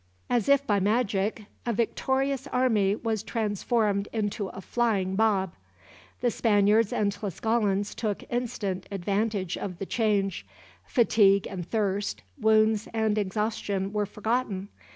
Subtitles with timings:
[0.31, 5.53] As if by magic, a victorious army was transformed into a flying mob.
[6.21, 10.43] The Spaniards and Tlascalans took instant advantage of the change.
[10.87, 14.69] Fatigue and thirst, wounds and exhaustion were forgotten.